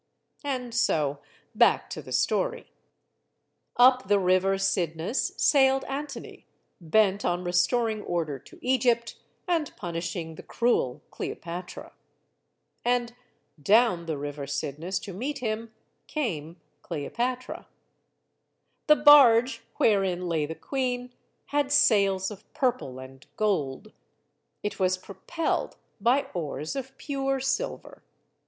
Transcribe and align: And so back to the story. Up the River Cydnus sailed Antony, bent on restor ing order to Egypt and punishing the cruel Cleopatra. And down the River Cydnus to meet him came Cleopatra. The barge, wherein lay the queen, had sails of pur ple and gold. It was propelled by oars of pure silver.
And 0.43 0.73
so 0.73 1.19
back 1.53 1.87
to 1.91 2.01
the 2.01 2.11
story. 2.11 2.71
Up 3.77 4.07
the 4.07 4.17
River 4.17 4.57
Cydnus 4.57 5.33
sailed 5.39 5.83
Antony, 5.83 6.47
bent 6.79 7.23
on 7.23 7.43
restor 7.45 7.91
ing 7.91 8.01
order 8.01 8.39
to 8.39 8.57
Egypt 8.63 9.19
and 9.47 9.71
punishing 9.75 10.33
the 10.33 10.41
cruel 10.41 11.03
Cleopatra. 11.11 11.93
And 12.83 13.15
down 13.61 14.07
the 14.07 14.17
River 14.17 14.47
Cydnus 14.47 14.97
to 15.01 15.13
meet 15.13 15.37
him 15.37 15.71
came 16.07 16.59
Cleopatra. 16.81 17.67
The 18.87 18.95
barge, 18.95 19.61
wherein 19.77 20.27
lay 20.27 20.47
the 20.47 20.55
queen, 20.55 21.13
had 21.49 21.71
sails 21.71 22.31
of 22.31 22.51
pur 22.55 22.71
ple 22.71 22.97
and 22.97 23.27
gold. 23.35 23.93
It 24.63 24.79
was 24.79 24.97
propelled 24.97 25.77
by 25.99 26.23
oars 26.33 26.75
of 26.75 26.97
pure 26.97 27.39
silver. 27.39 28.01